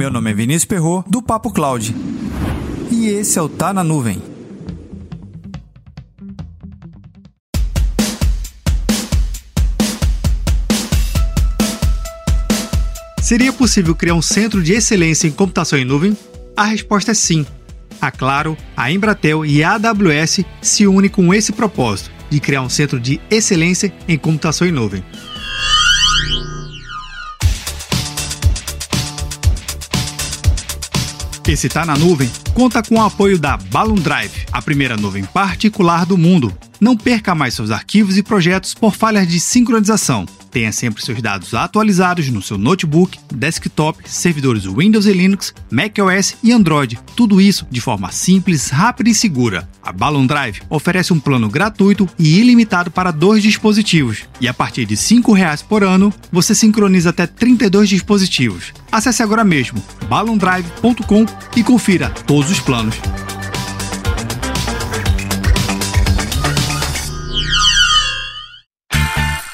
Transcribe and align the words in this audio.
Meu 0.00 0.10
nome 0.10 0.30
é 0.30 0.34
Vinícius 0.34 0.64
Perro 0.64 1.04
do 1.06 1.20
Papo 1.20 1.52
Cloud. 1.52 1.94
E 2.90 3.08
esse 3.08 3.38
é 3.38 3.42
o 3.42 3.50
Tá 3.50 3.70
na 3.70 3.84
Nuvem. 3.84 4.22
Seria 13.20 13.52
possível 13.52 13.94
criar 13.94 14.14
um 14.14 14.22
centro 14.22 14.62
de 14.62 14.72
excelência 14.72 15.28
em 15.28 15.30
computação 15.30 15.78
em 15.78 15.84
nuvem? 15.84 16.16
A 16.56 16.64
resposta 16.64 17.10
é 17.10 17.14
sim. 17.14 17.44
A 18.00 18.10
Claro, 18.10 18.56
a 18.74 18.90
Embratel 18.90 19.44
e 19.44 19.62
a 19.62 19.74
AWS 19.74 20.40
se 20.62 20.86
unem 20.86 21.10
com 21.10 21.34
esse 21.34 21.52
propósito 21.52 22.10
de 22.30 22.40
criar 22.40 22.62
um 22.62 22.70
centro 22.70 22.98
de 22.98 23.20
excelência 23.30 23.92
em 24.08 24.16
computação 24.16 24.66
em 24.66 24.72
nuvem. 24.72 25.04
Esse 31.50 31.68
Tá 31.68 31.84
na 31.84 31.96
Nuvem 31.96 32.30
conta 32.54 32.80
com 32.80 32.94
o 32.94 33.02
apoio 33.02 33.36
da 33.36 33.56
Balloon 33.56 33.96
Drive, 33.96 34.46
a 34.52 34.62
primeira 34.62 34.96
nuvem 34.96 35.24
particular 35.24 36.06
do 36.06 36.16
mundo. 36.16 36.56
Não 36.80 36.96
perca 36.96 37.34
mais 37.34 37.54
seus 37.54 37.72
arquivos 37.72 38.16
e 38.16 38.22
projetos 38.22 38.72
por 38.72 38.94
falhas 38.94 39.26
de 39.26 39.40
sincronização. 39.40 40.26
Tenha 40.50 40.72
sempre 40.72 41.04
seus 41.04 41.22
dados 41.22 41.54
atualizados 41.54 42.28
no 42.28 42.42
seu 42.42 42.58
notebook, 42.58 43.18
desktop, 43.32 43.98
servidores 44.04 44.64
Windows 44.64 45.06
e 45.06 45.12
Linux, 45.12 45.54
macOS 45.70 46.36
e 46.42 46.52
Android. 46.52 46.98
Tudo 47.14 47.40
isso 47.40 47.66
de 47.70 47.80
forma 47.80 48.10
simples, 48.10 48.70
rápida 48.70 49.10
e 49.10 49.14
segura. 49.14 49.68
A 49.82 49.92
Balloon 49.92 50.26
Drive 50.26 50.62
oferece 50.68 51.12
um 51.12 51.20
plano 51.20 51.48
gratuito 51.48 52.08
e 52.18 52.40
ilimitado 52.40 52.90
para 52.90 53.10
dois 53.10 53.42
dispositivos. 53.42 54.24
E 54.40 54.48
a 54.48 54.54
partir 54.54 54.84
de 54.86 54.94
R$ 54.94 55.00
5,00 55.00 55.64
por 55.66 55.84
ano, 55.84 56.12
você 56.32 56.54
sincroniza 56.54 57.10
até 57.10 57.26
32 57.26 57.88
dispositivos. 57.88 58.72
Acesse 58.90 59.22
agora 59.22 59.44
mesmo 59.44 59.82
balloondrive.com 60.08 61.26
e 61.56 61.62
confira 61.62 62.10
todos 62.26 62.50
os 62.50 62.60
planos. 62.60 62.96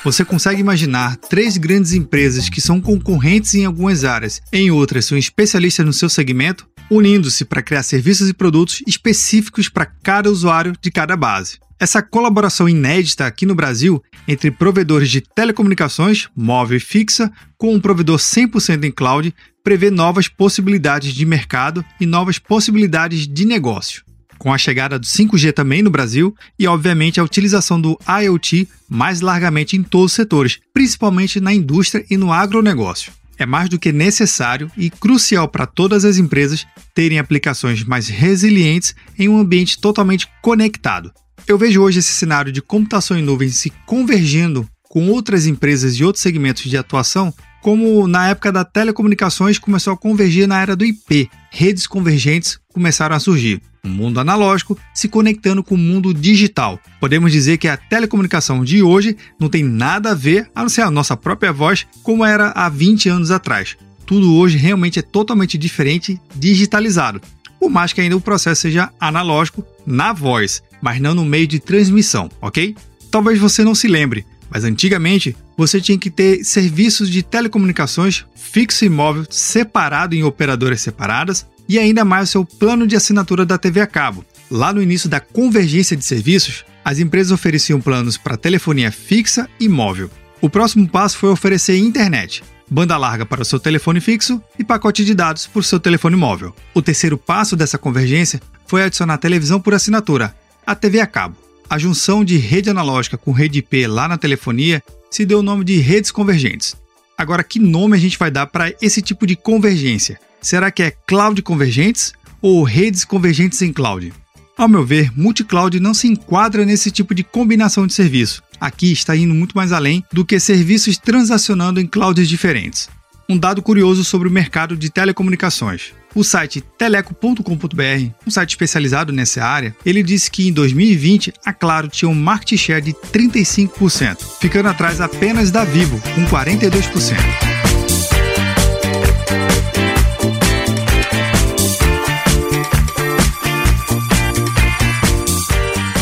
Você 0.06 0.24
consegue 0.24 0.60
imaginar 0.60 1.16
três 1.16 1.56
grandes 1.56 1.92
empresas 1.92 2.48
que 2.48 2.60
são 2.60 2.80
concorrentes 2.80 3.56
em 3.56 3.64
algumas 3.64 4.04
áreas, 4.04 4.40
em 4.52 4.70
outras 4.70 5.04
são 5.04 5.18
especialistas 5.18 5.84
no 5.84 5.92
seu 5.92 6.08
segmento, 6.08 6.64
unindo-se 6.88 7.44
para 7.44 7.60
criar 7.60 7.82
serviços 7.82 8.28
e 8.28 8.32
produtos 8.32 8.84
específicos 8.86 9.68
para 9.68 9.84
cada 9.84 10.30
usuário 10.30 10.74
de 10.80 10.92
cada 10.92 11.16
base. 11.16 11.58
Essa 11.76 12.00
colaboração 12.00 12.68
inédita 12.68 13.26
aqui 13.26 13.44
no 13.44 13.56
Brasil 13.56 14.00
entre 14.28 14.52
provedores 14.52 15.10
de 15.10 15.20
telecomunicações, 15.20 16.28
móvel 16.36 16.76
e 16.76 16.80
fixa, 16.80 17.28
com 17.58 17.74
um 17.74 17.80
provedor 17.80 18.20
100% 18.20 18.84
em 18.84 18.92
cloud, 18.92 19.34
prevê 19.64 19.90
novas 19.90 20.28
possibilidades 20.28 21.12
de 21.14 21.26
mercado 21.26 21.84
e 22.00 22.06
novas 22.06 22.38
possibilidades 22.38 23.26
de 23.26 23.44
negócio 23.44 24.05
com 24.38 24.52
a 24.52 24.58
chegada 24.58 24.98
do 24.98 25.06
5G 25.06 25.52
também 25.52 25.82
no 25.82 25.90
Brasil 25.90 26.34
e, 26.58 26.66
obviamente, 26.66 27.20
a 27.20 27.24
utilização 27.24 27.80
do 27.80 27.98
IoT 28.06 28.68
mais 28.88 29.20
largamente 29.20 29.76
em 29.76 29.82
todos 29.82 30.12
os 30.12 30.16
setores, 30.16 30.58
principalmente 30.72 31.40
na 31.40 31.52
indústria 31.52 32.04
e 32.10 32.16
no 32.16 32.32
agronegócio. 32.32 33.12
É 33.38 33.44
mais 33.44 33.68
do 33.68 33.78
que 33.78 33.92
necessário 33.92 34.70
e 34.76 34.88
crucial 34.88 35.46
para 35.48 35.66
todas 35.66 36.04
as 36.04 36.16
empresas 36.16 36.66
terem 36.94 37.18
aplicações 37.18 37.84
mais 37.84 38.08
resilientes 38.08 38.94
em 39.18 39.28
um 39.28 39.38
ambiente 39.38 39.78
totalmente 39.78 40.26
conectado. 40.40 41.12
Eu 41.46 41.58
vejo 41.58 41.82
hoje 41.82 42.00
esse 42.00 42.12
cenário 42.12 42.50
de 42.50 42.62
computação 42.62 43.16
em 43.16 43.22
nuvem 43.22 43.48
se 43.50 43.70
convergindo 43.84 44.66
com 44.96 45.10
outras 45.10 45.46
empresas 45.46 45.92
e 45.96 46.04
outros 46.04 46.22
segmentos 46.22 46.62
de 46.62 46.74
atuação 46.74 47.30
como 47.60 48.08
na 48.08 48.28
época 48.28 48.50
da 48.50 48.64
telecomunicações 48.64 49.58
começou 49.58 49.92
a 49.92 49.96
convergir 49.96 50.48
na 50.48 50.58
era 50.58 50.74
do 50.74 50.86
IP, 50.86 51.28
redes 51.50 51.86
convergentes 51.86 52.58
começaram 52.72 53.14
a 53.14 53.20
surgir. 53.20 53.60
Um 53.84 53.90
mundo 53.90 54.20
analógico 54.20 54.78
se 54.94 55.06
conectando 55.06 55.62
com 55.62 55.74
o 55.74 55.78
mundo 55.78 56.14
digital. 56.14 56.80
Podemos 56.98 57.30
dizer 57.30 57.58
que 57.58 57.68
a 57.68 57.76
telecomunicação 57.76 58.64
de 58.64 58.82
hoje 58.82 59.18
não 59.38 59.50
tem 59.50 59.62
nada 59.62 60.12
a 60.12 60.14
ver, 60.14 60.50
a 60.54 60.62
não 60.62 60.68
ser 60.70 60.80
a 60.80 60.90
nossa 60.90 61.14
própria 61.14 61.52
voz, 61.52 61.86
como 62.02 62.24
era 62.24 62.52
há 62.52 62.66
20 62.70 63.10
anos 63.10 63.30
atrás. 63.30 63.76
Tudo 64.06 64.32
hoje 64.32 64.56
realmente 64.56 64.98
é 64.98 65.02
totalmente 65.02 65.58
diferente, 65.58 66.18
digitalizado. 66.34 67.20
Por 67.60 67.68
mais 67.68 67.92
que 67.92 68.00
ainda 68.00 68.16
o 68.16 68.20
processo 68.20 68.62
seja 68.62 68.88
analógico 68.98 69.62
na 69.86 70.14
voz, 70.14 70.62
mas 70.80 70.98
não 70.98 71.14
no 71.14 71.24
meio 71.26 71.46
de 71.46 71.60
transmissão, 71.60 72.30
ok? 72.40 72.74
Talvez 73.10 73.38
você 73.38 73.62
não 73.62 73.74
se 73.74 73.88
lembre, 73.88 74.24
mas 74.50 74.64
antigamente 74.64 75.36
você 75.56 75.80
tinha 75.80 75.98
que 75.98 76.10
ter 76.10 76.44
serviços 76.44 77.10
de 77.10 77.22
telecomunicações 77.22 78.24
fixo 78.34 78.84
e 78.84 78.88
móvel 78.88 79.26
separado 79.30 80.14
em 80.14 80.22
operadoras 80.22 80.80
separadas 80.80 81.46
e 81.68 81.78
ainda 81.78 82.04
mais 82.04 82.28
o 82.28 82.32
seu 82.32 82.44
plano 82.44 82.86
de 82.86 82.96
assinatura 82.96 83.44
da 83.44 83.58
TV 83.58 83.80
a 83.80 83.86
cabo. 83.86 84.24
Lá 84.50 84.72
no 84.72 84.82
início 84.82 85.08
da 85.08 85.18
convergência 85.20 85.96
de 85.96 86.04
serviços, 86.04 86.64
as 86.84 86.98
empresas 86.98 87.32
ofereciam 87.32 87.80
planos 87.80 88.16
para 88.16 88.36
telefonia 88.36 88.92
fixa 88.92 89.48
e 89.58 89.68
móvel. 89.68 90.08
O 90.40 90.48
próximo 90.48 90.88
passo 90.88 91.18
foi 91.18 91.30
oferecer 91.30 91.76
internet, 91.76 92.44
banda 92.70 92.96
larga 92.96 93.26
para 93.26 93.42
o 93.42 93.44
seu 93.44 93.58
telefone 93.58 94.00
fixo 94.00 94.40
e 94.58 94.64
pacote 94.64 95.04
de 95.04 95.14
dados 95.14 95.46
para 95.46 95.60
o 95.60 95.64
seu 95.64 95.80
telefone 95.80 96.14
móvel. 96.14 96.54
O 96.74 96.82
terceiro 96.82 97.18
passo 97.18 97.56
dessa 97.56 97.78
convergência 97.78 98.40
foi 98.66 98.82
adicionar 98.82 99.18
televisão 99.18 99.60
por 99.60 99.74
assinatura, 99.74 100.34
a 100.64 100.74
TV 100.74 101.00
a 101.00 101.06
cabo. 101.06 101.45
A 101.68 101.78
junção 101.78 102.24
de 102.24 102.36
rede 102.36 102.70
analógica 102.70 103.18
com 103.18 103.32
rede 103.32 103.58
IP 103.58 103.86
lá 103.88 104.06
na 104.06 104.16
telefonia 104.16 104.82
se 105.10 105.26
deu 105.26 105.40
o 105.40 105.42
nome 105.42 105.64
de 105.64 105.78
redes 105.78 106.12
convergentes. 106.12 106.76
Agora, 107.18 107.42
que 107.42 107.58
nome 107.58 107.96
a 107.96 108.00
gente 108.00 108.18
vai 108.18 108.30
dar 108.30 108.46
para 108.46 108.72
esse 108.80 109.02
tipo 109.02 109.26
de 109.26 109.34
convergência? 109.34 110.18
Será 110.40 110.70
que 110.70 110.82
é 110.82 110.90
cloud 110.90 111.40
convergentes 111.42 112.12
ou 112.40 112.62
redes 112.62 113.04
convergentes 113.04 113.60
em 113.62 113.72
cloud? 113.72 114.12
Ao 114.56 114.68
meu 114.68 114.84
ver, 114.84 115.10
multi-cloud 115.16 115.80
não 115.80 115.92
se 115.92 116.06
enquadra 116.06 116.64
nesse 116.64 116.90
tipo 116.90 117.14
de 117.14 117.24
combinação 117.24 117.86
de 117.86 117.94
serviço. 117.94 118.42
Aqui 118.60 118.92
está 118.92 119.16
indo 119.16 119.34
muito 119.34 119.56
mais 119.56 119.72
além 119.72 120.04
do 120.12 120.24
que 120.24 120.38
serviços 120.38 120.96
transacionando 120.96 121.80
em 121.80 121.86
clouds 121.86 122.28
diferentes. 122.28 122.88
Um 123.28 123.36
dado 123.36 123.60
curioso 123.60 124.04
sobre 124.04 124.28
o 124.28 124.30
mercado 124.30 124.76
de 124.76 124.88
telecomunicações. 124.88 125.92
O 126.14 126.22
site 126.22 126.60
teleco.com.br, 126.60 128.10
um 128.24 128.30
site 128.30 128.50
especializado 128.50 129.12
nessa 129.12 129.44
área, 129.44 129.74
ele 129.84 130.02
disse 130.02 130.30
que 130.30 130.46
em 130.46 130.52
2020 130.52 131.32
a 131.44 131.52
Claro 131.52 131.88
tinha 131.88 132.08
um 132.08 132.14
market 132.14 132.56
share 132.56 132.80
de 132.80 132.92
35%, 132.92 134.18
ficando 134.40 134.68
atrás 134.68 135.00
apenas 135.00 135.50
da 135.50 135.64
Vivo, 135.64 136.00
com 136.14 136.24
42%. 136.26 137.16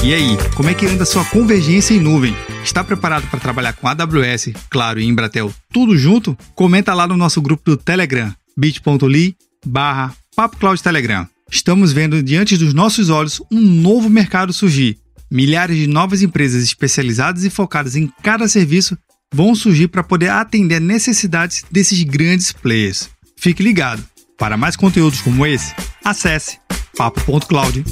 E 0.04 0.12
aí, 0.12 0.36
como 0.54 0.68
é 0.68 0.74
que 0.74 0.84
anda 0.84 1.06
sua 1.06 1.24
convergência 1.24 1.94
em 1.94 2.00
nuvem? 2.00 2.36
Está 2.64 2.82
preparado 2.82 3.28
para 3.28 3.38
trabalhar 3.38 3.74
com 3.74 3.86
AWS, 3.86 4.52
Claro 4.70 4.98
e 4.98 5.04
Embratel 5.04 5.54
tudo 5.70 5.96
junto? 5.98 6.36
Comenta 6.54 6.94
lá 6.94 7.06
no 7.06 7.16
nosso 7.16 7.40
grupo 7.42 7.62
do 7.70 7.76
Telegram, 7.76 8.34
bit.ly 8.56 9.36
barra 9.64 10.14
Telegram. 10.82 11.28
Estamos 11.50 11.92
vendo 11.92 12.22
diante 12.22 12.56
dos 12.56 12.72
nossos 12.72 13.10
olhos 13.10 13.40
um 13.52 13.60
novo 13.60 14.08
mercado 14.08 14.52
surgir. 14.52 14.98
Milhares 15.30 15.76
de 15.76 15.86
novas 15.86 16.22
empresas 16.22 16.62
especializadas 16.62 17.44
e 17.44 17.50
focadas 17.50 17.96
em 17.96 18.10
cada 18.22 18.48
serviço 18.48 18.96
vão 19.32 19.54
surgir 19.54 19.88
para 19.88 20.02
poder 20.02 20.30
atender 20.30 20.80
necessidades 20.80 21.64
desses 21.70 22.02
grandes 22.02 22.50
players. 22.50 23.10
Fique 23.36 23.62
ligado. 23.62 24.02
Para 24.38 24.56
mais 24.56 24.74
conteúdos 24.74 25.20
como 25.20 25.46
esse, 25.46 25.74
acesse 26.02 26.58
papo.cloud. 26.96 27.84